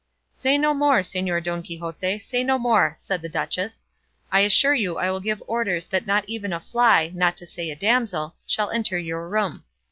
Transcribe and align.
"Say 0.31 0.57
no 0.57 0.73
more, 0.73 1.01
Señor 1.01 1.43
Don 1.43 1.61
Quixote, 1.61 2.17
say 2.17 2.43
no 2.43 2.57
more," 2.57 2.95
said 2.97 3.21
the 3.21 3.29
duchess; 3.29 3.83
"I 4.31 4.39
assure 4.39 4.73
you 4.73 4.97
I 4.97 5.11
will 5.11 5.19
give 5.19 5.43
orders 5.45 5.87
that 5.89 6.07
not 6.07 6.27
even 6.27 6.51
a 6.51 6.59
fly, 6.59 7.11
not 7.13 7.37
to 7.37 7.45
say 7.45 7.69
a 7.69 7.75
damsel, 7.75 8.33
shall 8.47 8.71
enter 8.71 8.97
your 8.97 9.29
room. 9.29 9.63